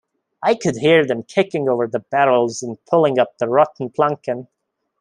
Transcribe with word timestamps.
I 0.41 0.55
could 0.55 0.77
hear 0.77 1.05
them 1.05 1.21
kicking 1.21 1.69
over 1.69 1.85
the 1.85 1.99
barrels 1.99 2.63
and 2.63 2.83
pulling 2.85 3.19
up 3.19 3.37
the 3.37 3.47
rotten 3.47 3.91
planking. 3.91 4.47